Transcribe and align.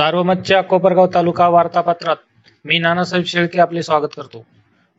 सार्वमतच्या 0.00 0.60
कोपरगाव 0.62 1.06
तालुका 1.14 1.48
वार्तापत्रात 1.48 2.16
मी 2.64 2.78
नानासाहेब 2.78 3.24
शेळके 3.24 3.60
आपले 3.60 3.82
स्वागत 3.82 4.14
करतो. 4.16 4.44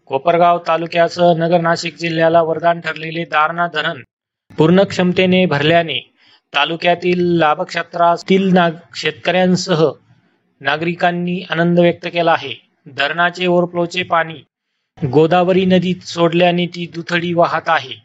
कोपरगाव 0.05 0.59
तालुक्यासह 0.67 1.33
नगर 1.37 1.61
नाशिक 1.61 1.95
जिल्ह्याला 1.97 2.41
वरदान 2.41 2.79
ठरलेले 2.79 3.23
दारणा 3.23 3.67
धरण 3.67 4.01
पूर्ण 4.57 4.83
क्षमतेने 4.83 5.45
भरल्याने 5.45 5.97
तालुक्यातील 6.53 7.23
लाभक्षेत्रातील 7.39 8.53
नाग 8.53 8.71
शेतकऱ्यांसह 8.95 9.83
नागरिकांनी 10.61 11.41
आनंद 11.49 11.79
व्यक्त 11.79 12.07
केला 12.07 12.31
आहे. 12.31 12.53
धरणाचे 12.87 13.47
ओव्हरफ्लोचे 13.47 14.03
पाणी 14.03 14.39
गोदावरी 14.97 15.65
नदीत 15.65 16.07
सोडल्याने 16.07 16.65
ती 16.65 16.85
दुथडी 16.95 17.33
वाहत 17.33 17.69
आहे. 17.69 18.01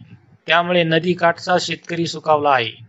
त्यामुळे 0.47 0.83
नदी 0.83 1.13
काठचा 1.13 1.57
शेतकरी 1.61 2.07
सुकावला 2.07 2.51
आहे. 2.51 2.86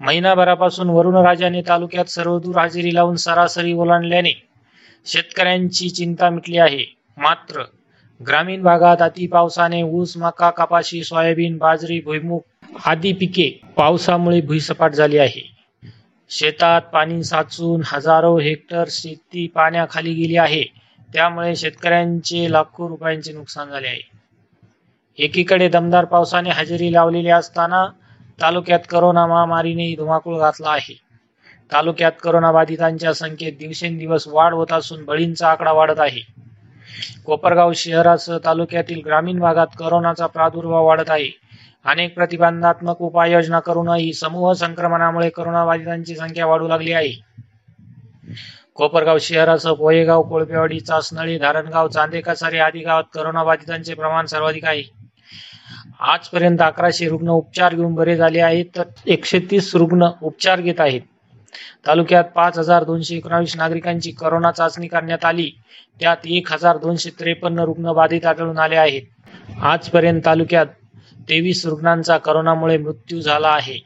महिनाभरापासून 0.00 0.90
वरुण 0.90 1.16
राजाने 1.16 1.62
तालुक्यात 1.62 2.04
सर्वदूर 2.04 2.58
हजेरी 2.58 2.94
लावून 2.94 3.16
सरासरी 3.16 3.72
ओलांडल्याने 3.72 4.32
शेतकऱ्यांची 5.06 5.88
चिंता 5.90 6.30
मिटली 6.30 6.58
आहे. 6.58 6.84
मात्र 7.16 7.62
ग्रामीण 8.20 8.62
भागात 8.62 9.02
अति 9.02 9.26
पावसाने 9.26 9.82
ऊस 9.82 10.16
मका 10.16 10.50
कपाशी 10.50 11.04
सोयाबीन 11.04 11.56
बाजरी 11.58 12.00
भुईमुग 12.00 12.40
आदी 12.84 13.12
पिके 13.12 13.48
पावसामुळे 13.76 14.40
भुईसपाट 14.40 14.92
झाली 14.92 15.18
आहे. 15.18 15.56
शेतात 16.30 16.82
पाणी 16.82 17.22
साचून 17.22 17.82
हजारो 17.86 18.38
हेक्टर 18.38 18.84
शेती 18.88 19.46
पाण्याखाली 19.46 20.14
गेली 20.14 20.36
आहे. 20.36 20.64
त्यामुळे 21.14 21.56
शेतकऱ्यांचे 21.56 22.52
लाखो 22.52 22.88
रुपयांचे 22.88 23.32
नुकसान 23.32 23.68
झाले 23.68 23.86
आहे. 23.86 24.00
एकीकडे 25.18 25.68
दमदार 25.68 26.04
पावसाने 26.04 26.50
हजेरी 26.50 26.92
लावलेली 26.92 27.28
असताना 27.28 27.84
तालुक्यात 28.42 28.78
करोना 28.90 29.26
महामारीने 29.26 29.94
धुमाकूळ 29.94 30.38
घातला 30.38 30.70
आहे. 30.70 31.00
तालुक्यात 31.72 32.12
करोना 32.22 32.52
बाधितांच्या 32.52 33.14
संख्येत 33.14 33.52
दिवसेंदिवस 33.58 34.28
वाढ 34.28 34.54
होत 34.54 34.72
असून 34.72 35.04
बळींचा 35.04 35.48
आकडा 35.48 35.72
वाढत 35.72 36.00
आहे. 36.00 36.20
कोपरगाव 37.26 37.72
शहरासह 37.72 38.38
तालुक्यातील 38.44 39.00
ग्रामीण 39.06 39.38
भागात 39.38 39.66
करोनाचा 39.78 40.26
प्रादुर्भाव 40.26 40.86
वाढत 40.86 41.10
आहे. 41.10 41.30
अनेक 41.84 42.14
प्रतिबंधात्मक 42.14 43.02
उपाययोजना 43.02 43.60
करूनही 43.60 44.12
समूह 44.12 44.52
संक्रमणामुळे 44.52 45.30
करोनाबाधितांची 45.30 46.16
संख्या 46.16 46.46
वाढू 46.46 46.68
लागली 46.68 46.92
आहे. 46.92 47.12
कोपरगाव 48.74 49.18
शहरासह 49.20 49.72
पोहेगाव 49.72 50.22
कोळपेवाडी 50.22 50.80
चासनळी 50.80 51.38
धारणगाव 51.38 51.88
चांदे 51.88 52.20
कसारी 52.20 52.58
आदी 52.58 52.78
गावात 52.78 53.04
करोनाबाधितांचे 53.14 53.94
प्रमाण 53.94 54.26
सर्वाधिक 54.26 54.64
आहे. 54.64 54.95
आजपर्यंत 56.00 56.62
अकराशे 56.62 57.08
रुग्ण 57.08 57.28
उपचार 57.28 57.74
घेऊन 57.74 57.94
बरे 57.94 58.16
झाले 58.16 58.40
आहेत 58.40 58.64
तर 58.76 58.82
एकशे 59.06 59.38
तीस 59.50 59.74
रुग्ण 59.74 60.08
उपचार 60.22 60.60
घेत 60.60 60.80
आहेत. 60.80 61.00
तालुक्यात 61.86 62.24
पाच 62.24 62.58
हजार 62.58 62.84
दोनशे 62.84 63.16
एकोणावीस 63.16 63.56
नागरिकांची 63.56 64.10
करोना 64.10 64.50
चाचणी 64.50 64.88
करण्यात 64.88 65.24
आली. 65.24 65.50
त्यात 66.00 66.26
एक 66.26 66.52
हजार 66.52 66.76
दोनशे 66.76 67.10
त्रेपन्न 67.10 67.60
रुग्ण 67.60 67.92
बाधित 67.92 68.26
आढळून 68.26 68.58
आले 68.58 68.76
आहेत. 68.76 69.02
आजपर्यंत 69.62 70.20
तालुक्यात 70.24 70.66
तेवीस 71.28 71.66
रुग्णांचा 71.66 72.18
करोनामुळे 72.18 72.78
मृत्यू 72.78 73.20
झाला 73.20 73.48
आहे. 73.48 73.78